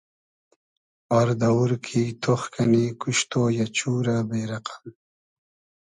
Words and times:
آر 1.19 1.29
دئوور 1.41 1.71
کی 1.85 2.03
تۉخ 2.21 2.41
کئنی 2.53 2.85
کوشتۉ 2.99 3.31
یۂ, 3.57 3.65
چورۂ 3.77 4.17
بې 4.29 4.41
رئقئم 4.49 4.87